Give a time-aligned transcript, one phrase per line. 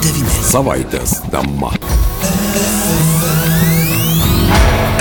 [0.00, 0.44] 99.
[0.48, 1.74] Savaitės tema.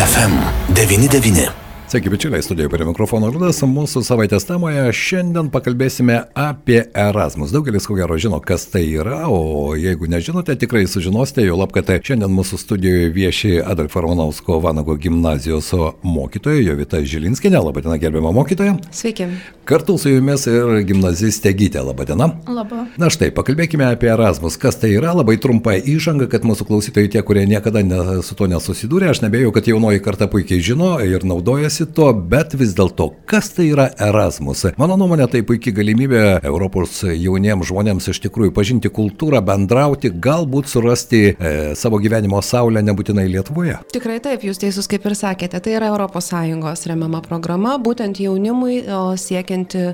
[0.03, 0.35] FM
[0.75, 1.68] 99.
[1.89, 3.63] Sveiki, bičiuliai, studijoje prie mikrofono Rudas.
[3.65, 7.49] Mūsų savaitės temoje šiandien pakalbėsime apie Erasmus.
[7.49, 11.87] Daugelis ko gero žino, kas tai yra, o jeigu nežinote, tikrai sužinosite, jo lab, kad
[11.89, 15.71] tai šiandien mūsų studijoje vieši Adolfo Romanovsko Vanago gimnazijos
[16.05, 17.57] mokytoja Jovita Žilinskinė.
[17.57, 18.77] Labadiena, gerbiama mokytoja.
[18.93, 19.25] Sveiki.
[19.65, 21.81] Kartu su jumis ir gimnazistė Gytė.
[21.89, 22.29] Labadiena.
[22.45, 22.85] Labą.
[23.01, 24.59] Na štai, pakalbėkime apie Erasmus.
[24.61, 25.15] Kas tai yra?
[25.17, 29.57] Labai trumpa įžanga, kad mūsų klausytojai, tie, kurie niekada ne, su to nesusidūrė, aš nebėjau,
[29.57, 33.89] kad jaunoji karta puikiai žino ir naudojasi domisi tuo, bet vis dėlto, kas tai yra
[33.99, 34.65] Erasmus?
[34.77, 41.21] Mano nuomonė, tai puikia galimybė Europos jauniems žmonėms iš tikrųjų pažinti kultūrą, bendrauti, galbūt surasti
[41.31, 43.77] e, savo gyvenimo saulę nebūtinai Lietuvoje.
[43.93, 48.81] Tikrai taip, jūs teisus kaip ir sakėte, tai yra ES remiama programa, būtent jaunimui
[49.19, 49.93] siekianti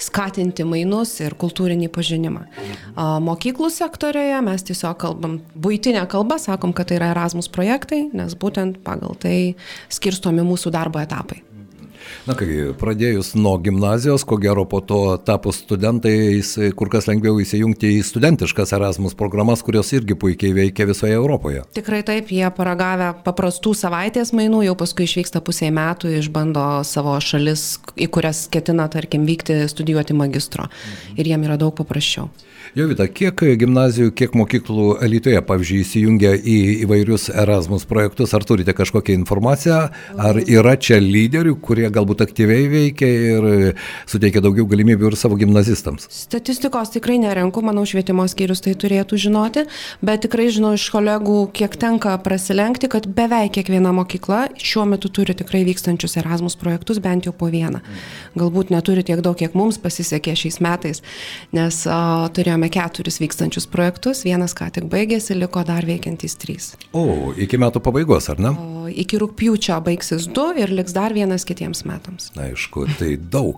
[0.00, 2.46] skatinti mainus ir kultūrinį pažinimą.
[3.26, 8.80] Mokyklų sektorioje mes tiesiog kalbam būtinę kalbą, sakom, kad tai yra Erasmus projektai, nes būtent
[8.86, 9.56] pagal tai
[9.92, 11.25] skirstomi mūsų darbo etapai.
[12.26, 17.92] Na kai, pradėjus nuo gimnazijos, ko gero po to tapus studentais, kur kas lengviau įsijungti
[17.94, 21.62] į studentiškas Erasmus programas, kurios irgi puikiai veikia visoje Europoje.
[21.78, 27.76] Tikrai taip, jie paragavę paprastų savaitės mainų, jau paskui išvyksta pusiai metų, išbando savo šalis,
[27.94, 30.66] į kurias ketina, tarkim, vykti studijuoti magistro.
[31.14, 32.26] Ir jiem yra daug paprasčiau.
[32.76, 39.14] Jovita, kiek gimnazijų, kiek mokyklų Lietuvoje, pavyzdžiui, įsijungia į įvairius Erasmus projektus, ar turite kažkokią
[39.16, 39.78] informaciją,
[40.20, 43.46] ar yra čia lyderių, kurie galbūt aktyviai veikia ir
[44.04, 46.04] suteikia daugiau galimybių ir savo gimnazistams?
[46.12, 49.64] Statistikos tikrai nerenku, manau, švietimo skyrius tai turėtų žinoti,
[50.04, 55.32] bet tikrai žinau iš kolegų, kiek tenka prasilenkti, kad beveik kiekviena mokykla šiuo metu turi
[55.40, 57.80] tikrai vykstančius Erasmus projektus, bent jau po vieną.
[58.36, 61.00] Galbūt neturi tiek daug, kiek mums pasisekė šiais metais,
[61.56, 66.76] nes uh, turėjome turėjome keturis vykstančius projektus, vienas ką tik baigėsi, liko dar veikiantys trys.
[66.92, 68.50] O, iki metų pabaigos, ar ne?
[68.50, 72.32] O, iki rūpjūčio baigsis du ir liks dar vienas kitiems metams.
[72.36, 73.56] Na, aišku, tai daug.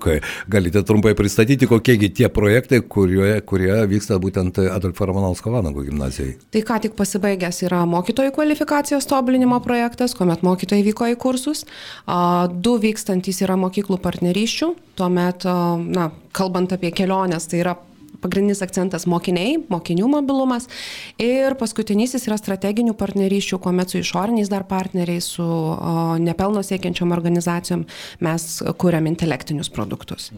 [0.49, 6.37] Galite trumpai pristatyti, kokiegi tie projektai, kurie, kurie vyksta būtent Adolfo Romanovsko Vanago gimnazijai.
[6.53, 11.65] Tai ką tik pasibaigęs yra mokytojų kvalifikacijos tobulinimo projektas, kuomet mokytojai vyko į kursus.
[12.63, 15.45] Du vykstantis yra mokyklų partnerysčių, tuomet,
[15.89, 17.77] na, kalbant apie keliones, tai yra
[18.23, 20.69] pagrindinis akcentas mokiniai, mokinių mobilumas.
[21.23, 25.49] Ir paskutinysis yra strateginių partnerysčių, kuomet su išoriniais dar partneriais, su
[26.25, 27.87] nepelno siekiančiom organizacijom
[28.25, 30.33] mes kuriam intelektinius produktus.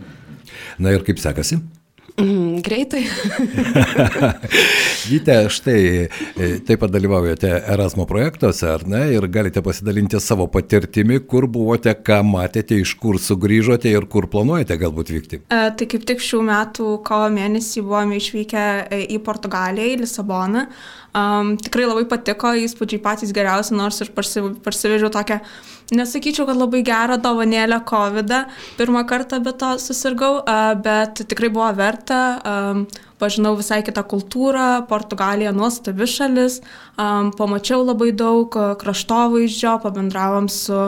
[0.78, 1.60] Na ir kaip sekasi?
[2.18, 3.02] Mm, greitai.
[5.10, 11.20] Gyte, štai e, taip pat dalyvaujate Erasmo projektuose, ar ne, ir galite pasidalinti savo patirtimi,
[11.30, 15.42] kur buvote, ką matėte, iš kur sugrįžote ir kur planuojate galbūt vykti.
[15.46, 20.66] E, tai kaip tik šių metų kovo mėnesį buvome išvykę e, į Portugaliją, į Lisaboną.
[21.10, 25.40] Um, tikrai labai patiko, įspūdžiai patys geriausi, nors ir parsivežiau tokią
[25.96, 28.34] nesakyčiau, kad labai gerą dovanėlę COVID,
[28.78, 30.40] pirmą kartą be to susirgau,
[30.84, 32.20] bet tikrai buvo verta,
[33.20, 36.60] pažinau visai kitą kultūrą, Portugalija nuostabi šalis,
[37.36, 40.78] pamačiau labai daug kraštovaizdžio, pabendravom su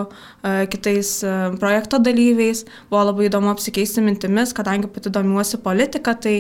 [0.72, 1.10] kitais
[1.60, 6.36] projekto dalyviais, buvo labai įdomu apsikeisti mintimis, kadangi pati domiuosi politiką, tai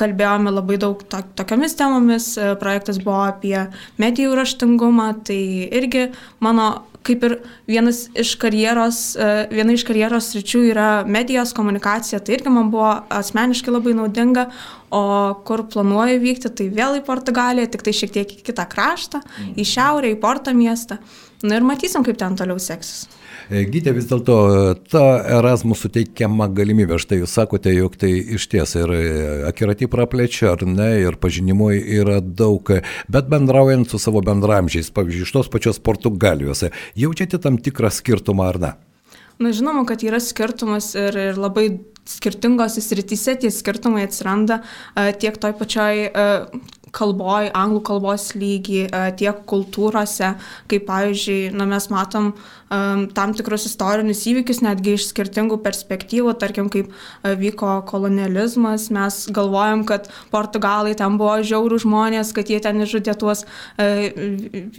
[0.00, 2.30] kalbėjome labai daug to, tokiamis temomis,
[2.62, 3.66] projektas buvo apie
[4.00, 5.42] medijų raštingumą, tai
[5.80, 6.12] irgi
[6.44, 6.70] mano
[7.06, 7.36] kaip ir
[7.70, 12.90] vienas iš karjeros, e, viena iš karjeros ryčių yra medijos komunikacija, tai irgi man buvo
[13.20, 14.48] asmeniškai labai naudinga,
[14.90, 15.02] o
[15.46, 19.22] kur planuoju vykti, tai vėl į Portugaliją, tik tai šiek tiek į kitą kraštą,
[19.54, 21.00] į šiaurę, į Porto miestą.
[21.46, 23.06] Na ir matysim, kaip ten toliau seksis.
[23.50, 24.34] E, Gydė vis dėlto
[24.92, 25.02] ta
[25.38, 28.92] Erasmus suteikiama galimybė, štai jūs sakote, jog tai iš ties ir
[29.48, 32.70] akiratį praplečia, ar ne, ir pažinimo yra daug,
[33.10, 36.62] bet bendraujant su savo bendramžiais, pavyzdžiui, iš tos pačios Portugalijos,
[36.94, 38.72] jaučiate tam tikrą skirtumą ar ne?
[39.40, 41.70] Na, žinoma, kad yra skirtumas ir, ir labai
[42.06, 44.60] skirtingose srityse tie skirtumai atsiranda
[45.22, 46.10] tiek toj pačioj
[46.96, 50.34] kalboj, anglų kalbos lygį, e, tiek kultūrose,
[50.70, 56.70] kaip pavyzdžiui, na, mes matom um, tam tikrus istorinius įvykius netgi iš skirtingų perspektyvų, tarkim,
[56.72, 62.82] kaip uh, vyko kolonializmas, mes galvojam, kad portugalai ten buvo žiaurų žmonės, kad jie ten
[62.84, 64.06] išžudė tuos uh,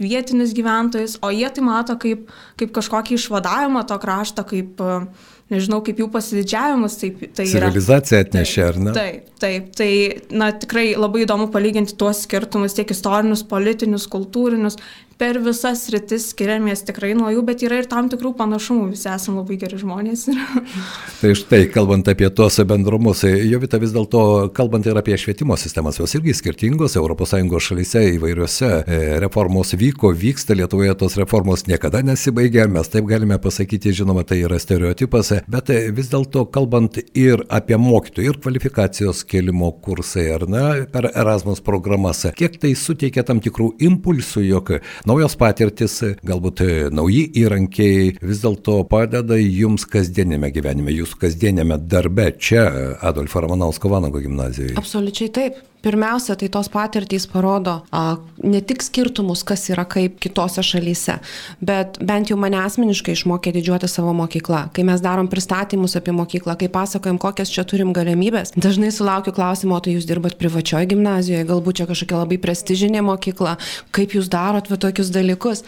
[0.00, 2.28] vietinius gyventojus, o jie tai mato kaip,
[2.60, 6.98] kaip kažkokį išvadavimą to krašto, kaip uh, nežinau, kaip jų pasididžiavimas.
[7.00, 8.94] Taip, tai Civilizacija atnešė, ar ne?
[8.96, 9.90] Taip, taip, tai
[10.34, 14.80] na, tikrai labai įdomu palyginti tuos skirtumus, tiek istorinius, politinius, kultūrinius,
[15.22, 19.38] per visas rytis skiriamės tikrai nuo jų, bet yra ir tam tikrų panašumų, visi esame
[19.38, 20.24] labai geri žmonės.
[21.20, 26.16] tai štai, kalbant apie tuos bendrumus, Jovita vis dėlto, kalbant ir apie švietimo sistemas, jos
[26.18, 27.34] irgi skirtingos, ES
[27.68, 33.94] šalyse įvairiose e, reformos vyko, vyksta, Lietuvoje tos reformos niekada nesibaigia, mes taip galime pasakyti,
[34.00, 40.26] žinoma, tai yra stereotipas, bet vis dėlto kalbant ir apie mokytojų, ir kvalifikacijos kelimo kursai,
[40.34, 44.74] ar ne, per Erasmus programas, kiek tai suteikia tam tikrų impulsų, jog
[45.12, 46.62] naujos patirtis, galbūt
[46.96, 52.64] nauji įrankiai vis dėlto padeda jums kasdienėme gyvenime, jūsų kasdienėme darbe čia
[53.04, 54.78] Adolfo Ramanausko Vanago gimnazijoje.
[54.80, 55.60] Absoliučiai taip.
[55.82, 61.16] Pirmiausia, tai tos patirtys parodo a, ne tik skirtumus, kas yra kaip kitose šalyse,
[61.58, 64.68] bet bent jau mane asmeniškai išmokė didžiuoti savo mokyklą.
[64.76, 69.80] Kai mes darom pristatymus apie mokyklą, kai pasakojam, kokias čia turim galimybės, dažnai sulaukiu klausimo,
[69.82, 73.56] tai jūs dirbat privačioje gimnazijoje, galbūt čia kažkokia labai prestižinė mokykla,
[73.90, 75.66] kaip jūs darot va tokius dalykus.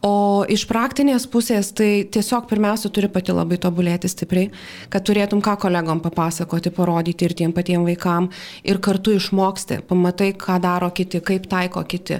[0.00, 4.48] O iš praktinės pusės tai tiesiog pirmiausia turi pati labai tobulėti stipriai,
[4.88, 8.30] kad turėtum ką kolegom papasakoti, parodyti ir tiem patiem vaikam
[8.64, 12.16] ir kartu išmoksti, pamatai, ką daro kiti, kaip taiko kiti.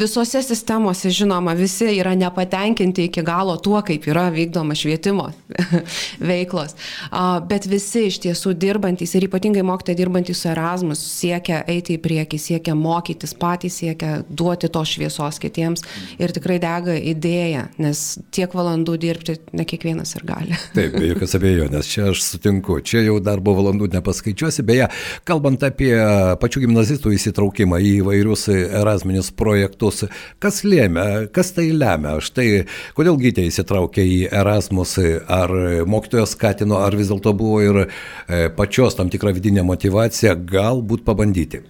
[0.00, 5.28] Visose sistemose, žinoma, visi yra nepatenkinti iki galo tuo, kaip yra vykdoma švietimo
[6.30, 6.72] veiklos,
[7.52, 12.40] bet visi iš tiesų dirbantis ir ypatingai mokytojai dirbantys su Erasmus siekia eiti į priekį,
[12.40, 15.84] siekia mokytis patys, siekia duoti tos šviesos kitiems
[16.16, 18.02] ir tikrai dega į idėja, nes
[18.34, 20.58] tiek valandų dirbti ne kiekvienas ir gali.
[20.76, 24.90] Taip, be jokios abejonės, čia aš sutinku, čia jau darbo valandų nepaskaičiuosi, beje,
[25.28, 25.92] kalbant apie
[26.40, 30.04] pačių gimnazistų įsitraukimą į įvairius erasminius projektus,
[30.42, 32.48] kas lėmė, kas tai lemia, štai
[32.98, 34.96] kodėl gytė įsitraukė į Erasmus,
[35.30, 35.52] ar
[35.90, 40.36] mokytojas skatino, ar vis dėlto buvo ir e, pačios tam tikra vidinė motivacija?
[40.38, 41.64] Galbūt pabandyti.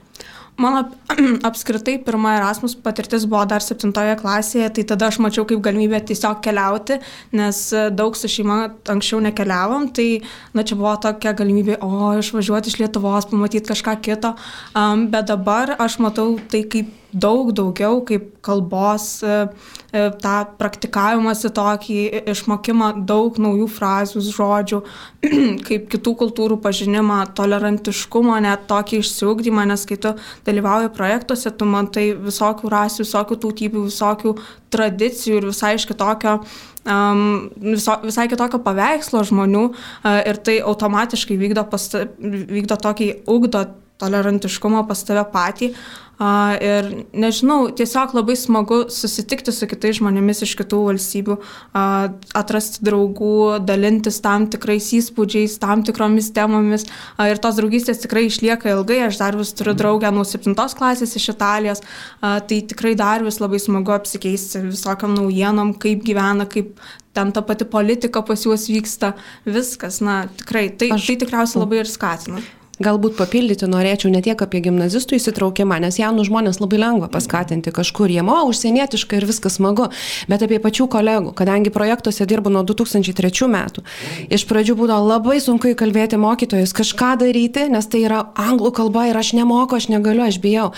[0.60, 0.84] Mano
[1.48, 6.42] apskritai pirma Erasmus patirtis buvo dar septintoje klasėje, tai tada aš mačiau kaip galimybę tiesiog
[6.44, 7.00] keliauti,
[7.32, 7.62] nes
[7.96, 8.58] daug su šeima
[8.92, 10.08] anksčiau nekeliavom, tai
[10.52, 14.34] na čia buvo tokia galimybė, o išvažiuoti iš Lietuvos, pamatyti kažką kito,
[14.76, 19.48] um, bet dabar aš matau tai kaip daug daugiau kaip kalbos, e,
[19.92, 21.98] e, tą praktikavimąsi tokį,
[22.30, 24.80] išmokimą daug naujų frazių, žodžių,
[25.68, 30.14] kaip kitų kultūrų pažinimą, tolerantiškumą, net tokį išsiugdymą, nes kai tu
[30.46, 34.34] dalyvauji projektuose, tu matai visokių rasių, visokių tautybių, visokių
[34.70, 36.38] tradicijų ir visai iš kitokio
[36.86, 43.66] um, viso, visai kitokio paveikslo žmonių uh, ir tai automatiškai vykdo, pasta, vykdo tokį ugdo
[44.00, 45.74] tolerantiškumą pas tave patį.
[46.20, 52.84] Uh, ir nežinau, tiesiog labai smagu susitikti su kitais žmonėmis iš kitų valstybių, uh, atrasti
[52.84, 56.84] draugų, dalintis tam tikrais įspūdžiais, tam tikromis temomis.
[57.14, 59.00] Uh, ir tos draugystės tikrai išlieka ilgai.
[59.06, 61.80] Aš dar vis turiu draugę nuo 7 klasės iš Italijos.
[62.20, 66.76] Tai tikrai dar vis labai smagu apsikeisti visokiam naujienom, kaip gyvena, kaip
[67.16, 69.14] ten ta pati politika pas juos vyksta,
[69.48, 71.08] viskas, na tikrai, tai, Aš...
[71.08, 72.44] tai tikriausiai labai ir skatina
[72.80, 78.10] galbūt papildyti norėčiau ne tiek apie gimnazistų įsitraukimą, nes jaunų žmonės labai lengva paskatinti kažkur,
[78.12, 79.90] jie, o, užsienietiškai ir viskas smagu,
[80.30, 83.84] bet apie pačių kolegų, kadangi projektuose dirbu nuo 2003 metų.
[84.32, 89.18] Iš pradžių būdavo labai sunku įkalbėti mokytojus kažką daryti, nes tai yra anglų kalba ir
[89.20, 90.70] aš nemoku, aš negaliu, aš bijau.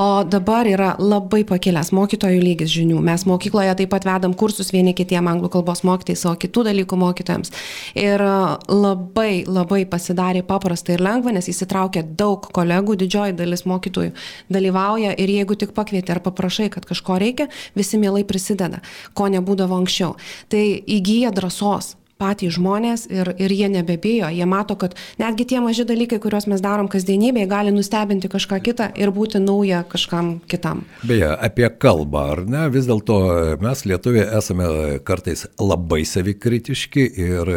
[0.00, 2.98] O dabar yra labai pakilęs mokytojų lygis žinių.
[3.04, 7.54] Mes mokykloje taip pat vedam kursus vieni kitiem anglų kalbos mokytojais, o kitų dalykų mokytojams.
[7.98, 8.22] Ir
[8.68, 14.14] labai, labai pasidarė paprasta ir lengva, nes nes įsitraukia daug kolegų, didžioji dalis mokytojų
[14.52, 18.80] dalyvauja ir jeigu tik pakvieti ar paprašai, kad kažko reikia, visi mielai prisideda,
[19.14, 20.16] ko nebūdavo anksčiau.
[20.48, 25.84] Tai įgyja drąsos patys žmonės ir, ir jie nebebijo, jie mato, kad netgi tie maži
[25.88, 30.84] dalykai, kuriuos mes darom kasdienybėje, gali nustebinti kažką kitą ir būti nauja kažkam kitam.
[31.04, 33.18] Beje, apie kalbą, ar ne, vis dėlto
[33.62, 34.68] mes lietuviai esame
[35.04, 37.52] kartais labai savikritiški ir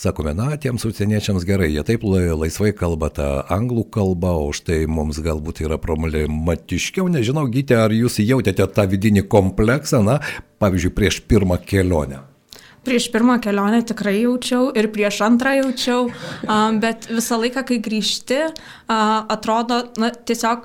[0.00, 5.20] sakome, na, tiems užsieniečiams gerai, jie taip laisvai kalba tą anglų kalbą, o štai mums
[5.24, 10.20] galbūt yra problematiškiau, nežinau, gytė, ar jūs jautėte tą vidinį kompleksą, na,
[10.60, 12.29] pavyzdžiui, prieš pirmą kelionę.
[12.84, 16.06] Prieš pirmą kelionę tikrai jaučiau ir prieš antrą jaučiau,
[16.80, 18.38] bet visą laiką, kai grįžti,
[18.88, 20.64] atrodo, na, tiesiog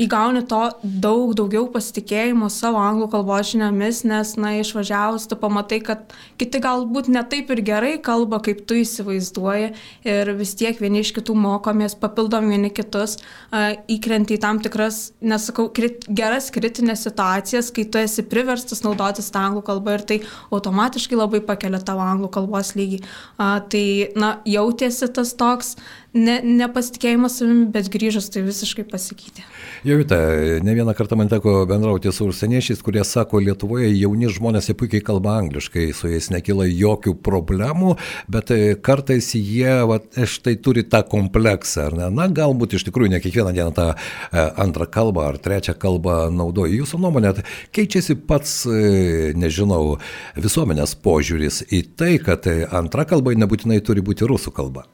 [0.00, 6.14] įgauni to daug daugiau pasitikėjimo savo anglų kalbos žiniomis, nes, na, išvažiavus, tu pamatai, kad
[6.40, 9.72] kiti galbūt ne taip ir gerai kalba, kaip tu įsivaizduoji
[10.08, 13.18] ir vis tiek vieni iš kitų mokomės, papildom vieni kitus,
[13.52, 19.28] uh, įkrenti į tam tikras, nesakau, krit, geras kritinės situacijas, kai tu esi priverstas naudotis
[19.34, 23.02] tą anglų kalbą ir tai automatiškai labai pakelia tavo anglų kalbos lygį.
[23.36, 23.84] Uh, tai,
[24.16, 25.76] na, jautėsi tas toks,
[26.14, 29.44] ne, nepasitikėjimas savimi, bet grįžus tai visiškai pasikeitė.
[29.86, 30.18] Jovita,
[30.64, 35.04] ne vieną kartą man teko bendrauti su užsieniečiais, kurie sako, Lietuvoje jauni žmonės jie puikiai
[35.04, 37.96] kalba angliškai, su jais nekyla jokių problemų,
[38.32, 42.10] bet e, kartais jie va, štai turi tą kompleksą, ar ne?
[42.14, 46.76] Na, galbūt iš tikrųjų ne kiekvieną dieną tą e, antrą kalbą ar trečią kalbą naudoja.
[46.82, 47.34] Jūsų nuomonė,
[47.74, 49.96] keičiasi pats, e, nežinau,
[50.36, 54.86] visuomenės požiūris į tai, kad antra kalba nebūtinai turi būti rusų kalba.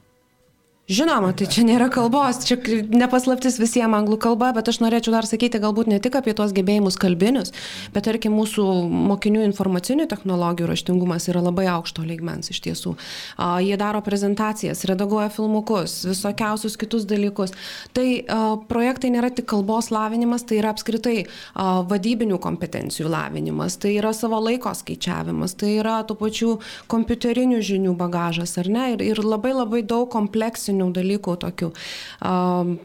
[0.89, 2.55] Žinoma, tai čia nėra kalbos, čia
[2.89, 6.95] nepaslaptis visiems anglų kalba, bet aš norėčiau dar sakyti galbūt ne tik apie tuos gebėjimus
[6.97, 7.51] kalbinius,
[7.93, 8.65] bet tarkim mūsų
[9.11, 12.95] mokinių informacinių technologijų raštingumas yra labai aukšto lygmens iš tiesų.
[13.37, 17.53] A, jie daro prezentacijas, redaguoja filmukus, visokiausius kitus dalykus.
[17.93, 18.39] Tai a,
[18.73, 24.41] projektai nėra tik kalbos lavinimas, tai yra apskritai a, vadybinių kompetencijų lavinimas, tai yra savo
[24.41, 26.57] laiko skaičiavimas, tai yra tų pačių
[26.89, 28.89] kompiuterinių žinių bagažas, ar ne?
[28.97, 31.73] Ir, ir labai labai daug kompleksinių praktinių dalykų tokių.
[32.21, 32.79] Um,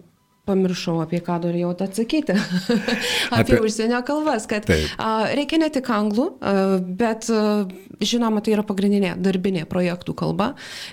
[0.45, 2.35] Pamiršau, apie ką norėjau atsakyti.
[3.33, 4.91] apie, apie užsienio kalbas, kad Taip.
[5.01, 7.65] a, reikia ne tik anglų, a, bet a,
[7.97, 10.51] žinoma, tai yra pagrindinė darbinė projektų kalba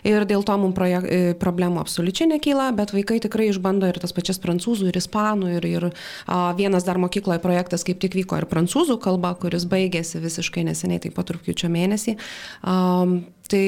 [0.08, 4.15] ir dėl to mums projek, e, problemų absoliučiai nekyla, bet vaikai tikrai išbando ir tas
[4.15, 8.48] pačias prancūzų, ir ispanų, ir, ir a, vienas dar mokykloje projektas kaip tik vyko ir
[8.48, 12.15] prancūzų kalba, kuris baigėsi visiškai neseniai, taip pat rūpiučio mėnesį.
[12.63, 13.03] A,
[13.51, 13.65] tai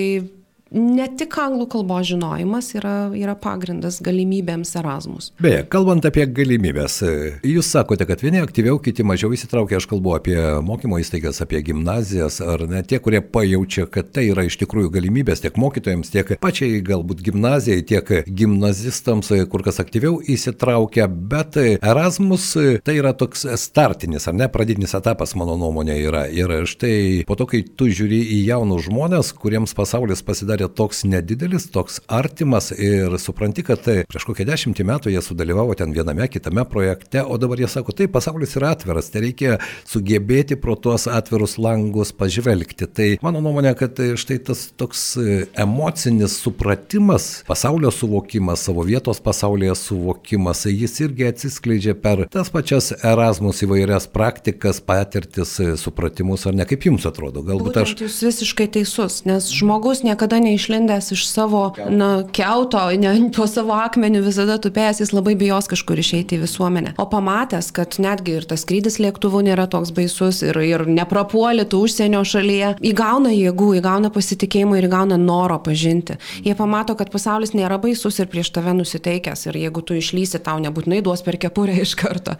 [0.73, 5.29] ne tik anglų kalbos žinojimas yra, yra pagrindas galimybėms Erasmus.
[5.43, 6.99] Beje, kalbant apie galimybės,
[7.45, 12.39] jūs sakote, kad vieni aktyviau, kiti mažiau įsitraukia, aš kalbu apie mokymo įstaigas, apie gimnazijas,
[12.41, 16.81] ar ne tie, kurie pajaučia, kad tai yra iš tikrųjų galimybės tiek mokytojams, tiek pačiai
[16.85, 22.49] galbūt gimnazijai, tiek gimnazistams, kur kas aktyviau įsitraukia, bet Erasmus
[22.85, 26.25] tai yra toks startinis, ar ne, pradinis etapas, mano nuomonė yra.
[26.33, 31.03] Ir štai po to, kai tu žiūri į jaunus žmonės, kuriems pasaulis pasidarė pasidarė toks
[31.03, 36.27] nedidelis, toks artimas ir supranti, kad tai prieš kokią dešimtį metų jie sudalyvavo ten viename,
[36.27, 41.07] kitame projekte, o dabar jie sako, tai pasaulis yra atviras, tai reikia sugebėti pro tuos
[41.07, 42.87] atvirus langus pažvelgti.
[42.87, 45.17] Tai mano nuomonė, kad štai tas toks
[45.57, 53.63] emocinis supratimas, pasaulio suvokimas, savo vietos pasaulyje suvokimas, jis irgi atsiskleidžia per tas pačias Erasmus
[53.65, 57.43] įvairias praktikas, patirtis, supratimus, ar ne kaip jums atrodo?
[57.45, 57.95] Galbūt Būtent aš...
[58.03, 64.23] Jūs visiškai teisus, nes žmogus niekada neišlindęs iš savo na, keuto, ne, po savo akmeniu
[64.25, 66.95] visada tupėjęs, jis labai bijos kažkur išeiti į visuomenę.
[67.01, 72.23] O pamatęs, kad netgi ir tas skrydis lėktuvu nėra toks baisus ir, ir neprapuolėtų užsienio
[72.27, 76.17] šalyje, įgauna jėgų, įgauna pasitikėjimą ir įgauna noro pažinti.
[76.45, 80.59] Jie pamato, kad pasaulis nėra baisus ir prieš tave nusiteikęs ir jeigu tu išlysi, tau
[80.63, 82.35] nebūtinai duos per kepurę iš karto.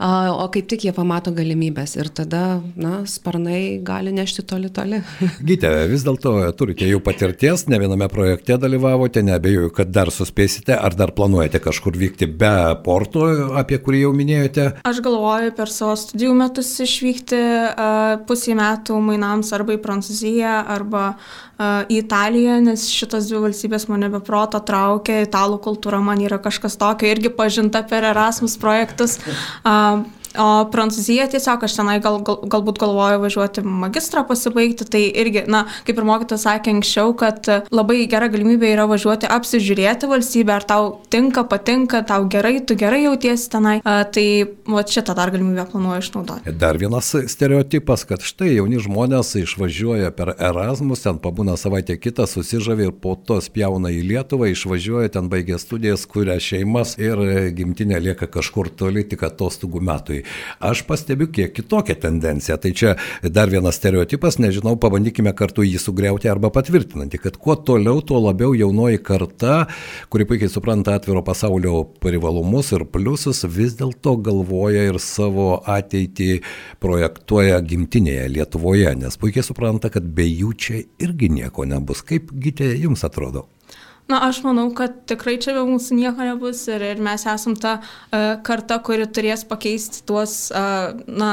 [0.00, 5.02] O kaip tik jie pamato galimybės ir tada, na, sparnai gali nešti toli toli.
[5.48, 10.74] Gyte, vis dėlto turite jau patirties patirties, ne viename projekte dalyvavote, nebejoju, kad dar suspėsite,
[10.74, 13.26] ar dar planuojate kažkur vykti be porto,
[13.56, 14.82] apie kurį jau minėjote?
[14.86, 17.40] Aš galvoju per savo studijų metus išvykti
[18.26, 21.04] pusį metų mainams arba į Prancūziją, arba
[21.56, 26.76] į Italiją, nes šitos dvi valstybės mane be proto traukia, italų kultūra man yra kažkas
[26.80, 29.20] tokio, irgi pažinta per Erasmus projektus.
[30.40, 35.64] O Prancūzija tiesiog aš tenai gal, gal, galbūt galvoju važiuoti magistrą pasibaigti, tai irgi, na,
[35.86, 40.90] kaip ir mokytas sakė anksčiau, kad labai gera galimybė yra važiuoti apsižiūrėti valstybę, ar tau
[41.12, 44.26] tinka, patinka, tau gerai, tu gerai jautiesi tenai, a, tai
[44.68, 46.54] va šitą dar galimybę planuoju išnaudoti.
[46.60, 52.90] Dar vienas stereotipas, kad štai jauni žmonės išvažiuoja per Erasmus, ten pabūna savaitę kitą, susižavė
[52.90, 57.20] ir po to spjauna į Lietuvą, išvažiuoja, ten baigia studijas, kuria šeimas ir
[57.56, 60.22] gimtinė lieka kažkur toli tik atostogų metui.
[60.60, 62.58] Aš pastebiu kiek kitokią tendenciją.
[62.60, 68.02] Tai čia dar vienas stereotipas, nežinau, pabandykime kartu jį sugriauti arba patvirtinantį, kad kuo toliau,
[68.04, 69.58] tuo labiau jaunoji karta,
[70.12, 76.30] kuri puikiai supranta atviro pasaulio privalumus ir pliusus, vis dėlto galvoja ir savo ateitį
[76.82, 82.04] projektuoja gimtinėje Lietuvoje, nes puikiai supranta, kad be jų čia irgi nieko nebus.
[82.06, 83.46] Kaip gitė jums atrodo?
[84.06, 87.72] Na, aš manau, kad tikrai čia be mūsų nieko nebus ir, ir mes esam ta
[87.80, 91.30] uh, karta, kuri turės pakeisti tuos, uh, na,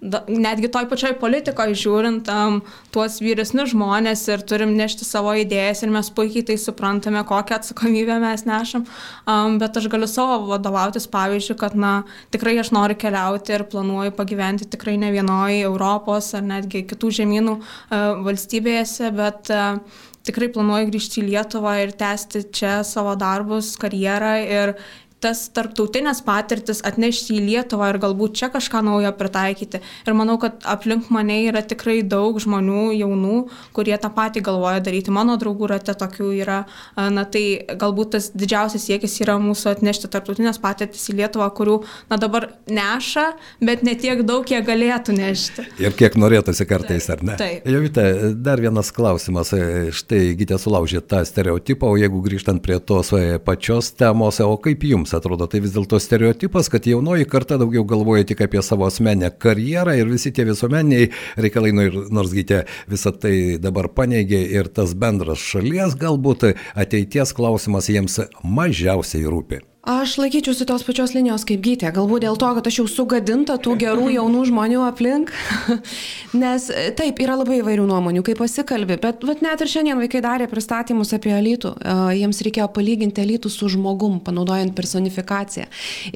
[0.00, 2.62] da, netgi toj pačioj politikoje žiūrint, um,
[2.96, 8.16] tuos vyresnius žmonės ir turim nešti savo idėjas ir mes puikiai tai suprantame, kokią atsakomybę
[8.24, 8.88] mes nešam,
[9.28, 11.92] um, bet aš galiu savo vadovautis pavyzdžiui, kad, na,
[12.32, 17.60] tikrai aš noriu keliauti ir planuoju pagyventi tikrai ne vienoje Europos ar netgi kitų žemynų
[17.60, 24.34] uh, valstybėse, bet uh, tikrai planuoju grįžti į Lietuvą ir tęsti čia savo darbus, karjerą
[24.44, 24.74] ir
[25.24, 29.80] tas tarptautinės patirtis atnešti į Lietuvą ir galbūt čia kažką naujo pritaikyti.
[30.04, 33.38] Ir manau, kad aplink mane yra tikrai daug žmonių, jaunų,
[33.76, 35.14] kurie tą patį galvoja daryti.
[35.14, 36.58] Mano draugų rate tokių yra.
[36.96, 41.78] Na tai galbūt tas didžiausias siekis yra mūsų atnešti tarptautinės patirtis į Lietuvą, kurių
[42.12, 43.26] na dabar neša,
[43.64, 45.66] bet ne tiek daug, kiek galėtų nešti.
[45.82, 47.38] Ir kiek norėtųsi kartais, ar ne?
[47.40, 47.64] Taip.
[47.70, 48.04] Jovita,
[48.36, 49.54] dar vienas klausimas.
[49.94, 53.14] Štai Gitė sulaužė tą stereotipą, o jeigu grįžtant prie tos
[53.46, 58.26] pačios temos, o kaip jums atrodo, tai vis dėlto stereotipas, kad jaunoji karta daugiau galvoja
[58.28, 63.90] tik apie savo asmenę karjerą ir visi tie visuomeniai reikalai, nors Gitė visą tai dabar
[63.94, 69.73] paneigė ir tas bendras šalies galbūt ateities klausimas jiems mažiausiai rūpi.
[69.84, 73.74] Aš laikyčiausi tos pačios linijos kaip gytė, galbūt dėl to, kad aš jau sugadinta tų
[73.82, 75.32] gerų jaunų žmonių aplink,
[76.42, 80.46] nes taip, yra labai įvairių nuomonių, kaip pasikalbi, bet vat, net ir šiandien vaikai darė
[80.48, 81.74] pristatymus apie elitų,
[82.16, 85.66] jiems reikėjo palyginti elitų su žmogum, panaudojant personifikaciją.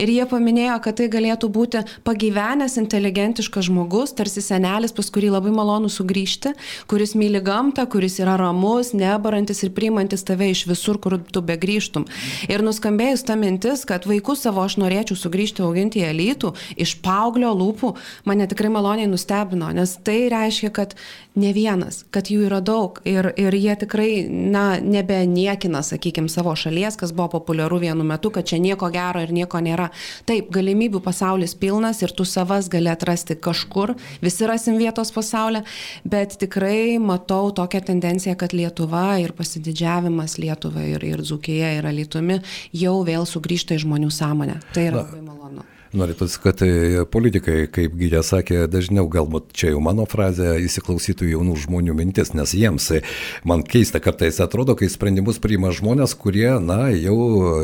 [0.01, 5.53] Ir jie paminėjo, kad tai galėtų būti pagyvenęs, inteligentiškas žmogus, tarsi senelis, pas kurį labai
[5.53, 6.55] malonu sugrįžti,
[6.89, 12.09] kuris myli gamtą, kuris yra ramus, nebarantis ir priimantis tave iš visur, kur tu begrįžtum.
[12.49, 16.99] Ir nuskambėjus tą mintį, mintis, kad vaikus savo aš norėčiau sugrįžti auginti į elitų, iš
[17.03, 20.95] paauglio lūpų, mane tikrai maloniai nustebino, nes tai reiškia, kad
[21.35, 26.97] ne vienas, kad jų yra daug ir, ir jie tikrai, na, nebeniekina, sakykime, savo šalies,
[26.99, 29.89] kas buvo populiaru vienu metu, kad čia nieko gero ir nieko nėra.
[30.29, 35.65] Taip, galimybių pasaulis pilnas ir tu savas gali atrasti kažkur, visi rasim vietos pasaulyje,
[36.05, 42.41] bet tikrai matau tokią tendenciją, kad Lietuva ir pasididžiavimas Lietuva ir, ir Dzukija yra Lietumi
[42.77, 44.59] jau vėl sugrįžta sugrįžta į žmonių sąmonę.
[44.75, 45.48] Tai yra labai malonu.
[45.97, 51.55] Norėtųsi, kad e, politikai, kaip Gydė sakė, dažniau galbūt čia jau mano frazė, įsiklausytų jaunų
[51.63, 53.01] žmonių mintis, nes jiems e,
[53.49, 57.17] man keista kartais atrodo, kai sprendimus priima žmonės, kurie, na, jau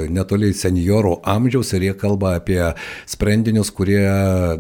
[0.08, 2.62] netoliai seniorų amžiaus ir jie kalba apie
[3.10, 4.00] sprendinius, kurie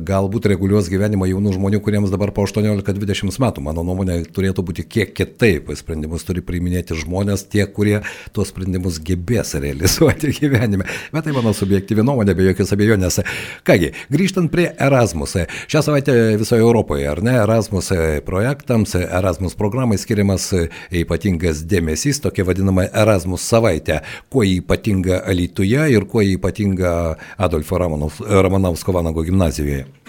[0.04, 3.64] galbūt reguliuos gyvenimą jaunų žmonių, kuriems dabar po 18-20 metų.
[3.64, 5.72] Mano nuomonė turėtų būti kiek kitaip.
[5.80, 8.02] Sprendimus turi priiminėti žmonės, tie, kurie
[8.36, 10.84] tuos sprendimus gebės realizuoti gyvenime.
[11.16, 13.22] Bet tai mano subjektyvi nuomonė, be jokios abejonės.
[13.66, 15.36] Kągi, grįžtant prie Erasmus.
[15.70, 17.92] Šią savaitę visoje Europoje, ar ne, Erasmus
[18.26, 20.50] projektams, Erasmus programai skiriamas
[20.90, 24.00] ypatingas dėmesys, tokia vadinama Erasmus savaitė.
[24.32, 26.94] Kuo ypatinga Alytuje ir kuo ypatinga
[27.38, 30.03] Adolfo Ramanausko Vanago gimnazijoje?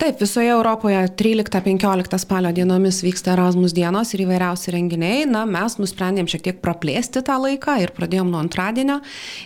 [0.00, 5.26] Taip, visoje Europoje 13-15 spalio dienomis vyksta Erasmus dienos ir įvairiausi renginiai.
[5.28, 8.96] Na, mes nusprendėm šiek tiek praplėsti tą laiką ir pradėjom nuo antradienio.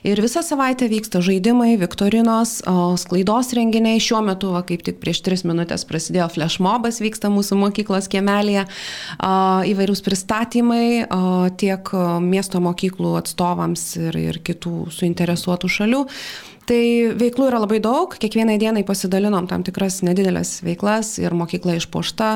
[0.06, 2.60] Ir visą savaitę vyksta žaidimai, viktorinos,
[3.02, 3.98] sklaidos renginiai.
[3.98, 8.68] Šiuo metu, va, kaip tik prieš 3 minutės prasidėjo flashmobas, vyksta mūsų mokyklos kiemelėje.
[9.74, 10.86] Įvairūs pristatymai
[11.58, 11.94] tiek
[12.30, 16.06] miesto mokyklų atstovams ir, ir kitų suinteresuotų šalių.
[16.64, 16.84] Tai
[17.20, 22.30] veiklų yra labai daug, kiekvienai dienai pasidalinom tam tikras nedidelės veiklas ir mokykla išpošta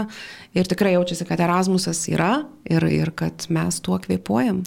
[0.58, 4.66] ir tikrai jaučiasi, kad Erasmusas yra ir, ir kad mes tuo kvepuojam.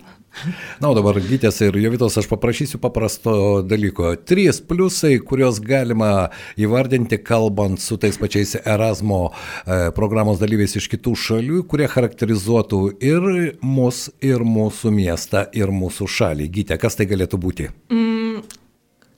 [0.80, 3.34] Na, o dabar Gytės ir Jovitos aš paprašysiu paprasto
[3.68, 4.14] dalyko.
[4.26, 11.14] Trys pliusai, kuriuos galima įvardinti, kalbant su tais pačiais Erasmo e, programos dalyviais iš kitų
[11.26, 13.30] šalių, kurie charakterizuotų ir
[13.62, 16.50] mus, ir mūsų miestą, ir mūsų šalį.
[16.56, 17.70] Gytė, kas tai galėtų būti?
[17.92, 18.40] Mm,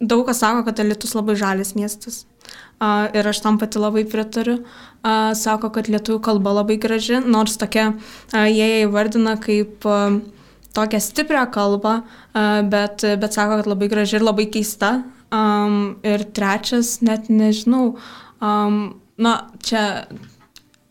[0.09, 2.23] daug kas sako, kad Alitus labai žalis miestas.
[2.83, 4.59] Uh, ir aš tam pati labai pritariu.
[5.03, 7.93] Uh, sako, kad lietuvių kalba labai graži, nors tokia,
[8.33, 10.19] uh, jie įvardina kaip uh,
[10.75, 14.97] tokią stiprią kalbą, uh, bet, bet sako, kad labai graži ir labai keista.
[15.33, 17.95] Um, ir trečias, net nežinau,
[18.37, 18.75] um,
[19.17, 19.31] na,
[19.65, 20.05] čia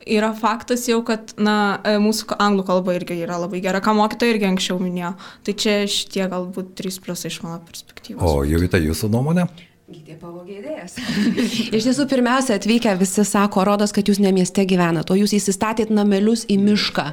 [0.07, 4.35] yra faktas jau, kad na, e, mūsų anglų kalba irgi yra labai gera, ką mokytoja
[4.35, 5.15] irgi anksčiau minėjo.
[5.47, 8.23] Tai čia šitie galbūt trys pliusai iš mano perspektyvos.
[8.23, 9.47] O Jovita, jūsų nuomonė?
[9.92, 10.94] Gydė pavogė idėjas.
[11.76, 15.90] Iš tiesų, pirmiausia, atvykę visi sako, rodos, kad jūs ne mieste gyvenate, o jūs įsistatėt
[15.92, 17.05] namelius į mišką.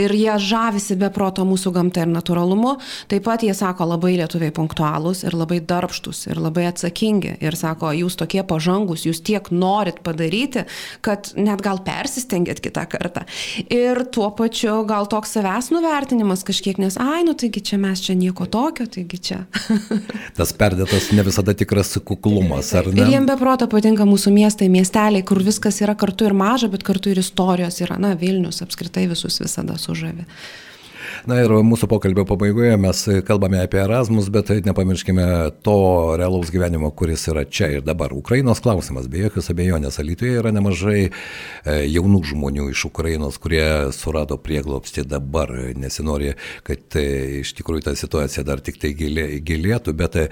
[0.00, 2.78] Ir jie žavisi be proto mūsų gamta ir natūralumu.
[3.12, 7.34] Taip pat jie sako labai lietuviai punktualūs ir labai darbštus ir labai atsakingi.
[7.44, 10.64] Ir sako, jūs tokie pažangus, jūs tiek norit padaryti,
[11.04, 13.26] kad net gal persistengėt kitą kartą.
[13.68, 18.16] Ir tuo pačiu gal toks savęs nuvertinimas kažkiek, nes, ai, nu taigi čia mes čia
[18.16, 19.42] nieko tokio, taigi čia.
[20.38, 23.02] Tas perdėtas ne visada tikras kuklumas, ar ne?
[23.02, 27.12] Ir jiems beproto patinka mūsų miestai, miesteliai, kur viskas yra kartu ir maža, bet kartu
[27.12, 30.26] ir istorijos yra, na, Vilnius apskritai visus visada sužavi.
[31.24, 35.24] Na ir mūsų pokalbio pabaigoje mes kalbame apie Erasmus, bet nepamirškime
[35.64, 35.76] to
[36.20, 38.12] realaus gyvenimo, kuris yra čia ir dabar.
[38.12, 41.12] Ukrainos klausimas, be jokios abejonės, Alytuje yra nemažai e,
[41.88, 43.64] jaunų žmonių iš Ukrainos, kurie
[43.96, 45.48] surado prieglopstį dabar.
[45.80, 46.34] Nesinori,
[46.66, 47.06] kad e,
[47.40, 50.28] iš tikrųjų ta situacija dar tik tai gilėtų, bet e,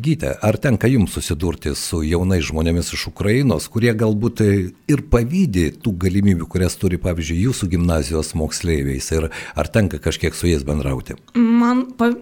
[0.00, 5.92] gyte, ar tenka jums susidurti su jaunais žmonėmis iš Ukrainos, kurie galbūt ir pavydė tų
[6.08, 11.18] galimybių, kurias turi, pavyzdžiui, jūsų gimnazijos moksleiviais ir ar tenka kažkiek su jais bendrauti?
[11.34, 12.12] Man, pa,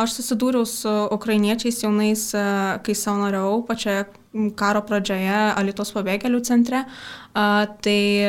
[0.00, 2.44] aš susidūriau su ukrainiečiais jaunais, e,
[2.84, 4.06] kai savanoriau pačioje
[4.58, 6.84] karo pradžioje Alitos pabėgėlių centre.
[7.34, 8.22] A, tai,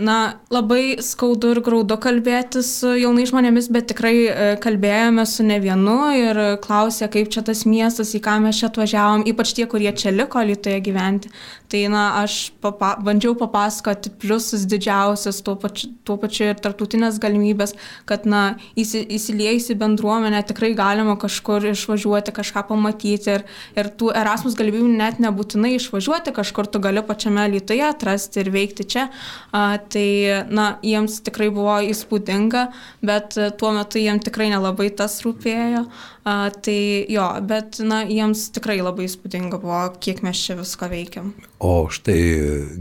[0.00, 0.16] na,
[0.48, 5.96] labai skaudu ir graudu kalbėti su jaunais žmonėmis, bet tikrai e, kalbėjome su ne vienu
[6.16, 10.14] ir klausė, kaip čia tas miestas, į ką mes čia atvažiavom, ypač tie, kurie čia
[10.14, 11.32] liko Lietuvoje gyventi.
[11.68, 17.74] Tai, na, aš papa, bandžiau papasakoti pliusus didžiausias, tuo pačiu, tuo pačiu ir tartutinės galimybės,
[18.08, 23.44] kad, na, įsi, įsiliejus į bendruomenę tikrai galima kažkur išvažiuoti, kažką pamatyti ir,
[23.76, 28.50] ir tų Erasmus galimybių net nebūtų nebūtinai išvažiuoti kažkur, tu gali pačiame Lietuvoje atrasti ir
[28.50, 29.10] veikti čia.
[29.52, 35.86] A, tai, na, jiems tikrai buvo įspūdinga, bet tuo metu jiems tikrai nelabai tas rūpėjo.
[36.26, 41.28] A, tai jo, bet, na, jiems tikrai labai įspūdinga buvo, kiek mes čia viską veikiam.
[41.62, 42.18] O štai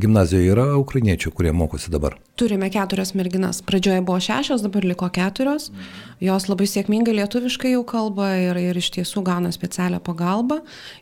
[0.02, 2.18] gimnazijoje yra ukrainiečių, kurie mokosi dabar?
[2.36, 3.62] Turime keturias merginas.
[3.64, 5.70] Pradžioje buvo šešios, dabar liko keturios.
[6.20, 10.58] Jos labai sėkmingai lietuviškai jau kalba ir, ir iš tiesų gauna specialią pagalbą.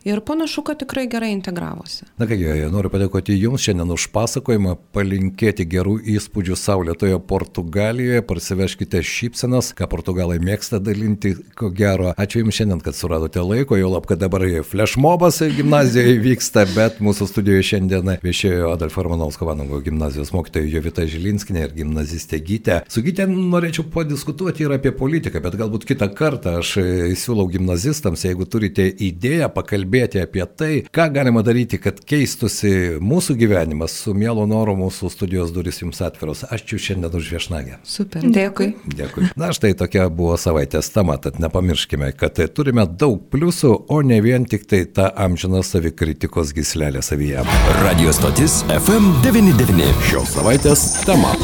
[0.06, 2.06] Ir panašu, kad tikrai gerai integravosi.
[2.20, 9.72] Na kągi, noriu padėkoti Jums šiandien už pasakojimą, palinkėti gerų įspūdžių Saulėtoje Portugalijoje, parsiveškite šypsenas,
[9.74, 12.12] ką portugalai mėgsta dalinti, ko gero.
[12.14, 17.28] Ačiū Jums šiandien, kad suradote laiko, jau lab, kad dabar flashmobas gimnazijoje vyksta, bet mūsų
[17.30, 22.78] studijoje šiandien viešėjo Adolfo Romanovsko Vanago gimnazijos mokytoja Jovita Žilinskinė ir gimnazistė Gytė.
[22.90, 26.72] Su Gytė norėčiau padiskutuoti ir apie politiką, bet galbūt kitą kartą aš
[27.20, 33.98] siūlau gimnazistams, jeigu turite idėją pakalbėti apie tai, ką galima daryti, kad keistusi mūsų gyvenimas,
[34.06, 36.46] su mielo noru mūsų studijos duris jums atviros.
[36.48, 37.78] Ačiū šiandien už viešnagę.
[37.84, 38.72] Super, dėkui.
[38.96, 39.28] Dėkui.
[39.36, 42.23] Na štai tokia buvo savaitės tema, tad nepamirškime, kad
[42.56, 47.44] turime daug pliusų, o ne vien tik tai tą amžiną savikritikos gislelę savyje.
[47.82, 49.90] Radio stotis FM99.
[50.10, 51.34] Šios savaitės tema.